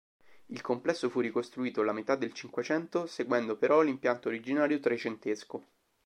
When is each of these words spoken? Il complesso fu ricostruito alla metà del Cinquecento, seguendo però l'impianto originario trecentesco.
Il 0.47 0.61
complesso 0.61 1.11
fu 1.11 1.19
ricostruito 1.19 1.81
alla 1.81 1.91
metà 1.91 2.15
del 2.15 2.33
Cinquecento, 2.33 3.05
seguendo 3.05 3.55
però 3.55 3.81
l'impianto 3.81 4.29
originario 4.29 4.79
trecentesco. 4.79 5.63